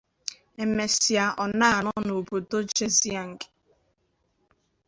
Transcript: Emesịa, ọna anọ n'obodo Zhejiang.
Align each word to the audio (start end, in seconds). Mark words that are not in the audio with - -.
Emesịa, 0.63 1.25
ọna 1.43 1.65
anọ 1.77 1.91
n'obodo 2.05 2.57
Zhejiang. 2.69 3.35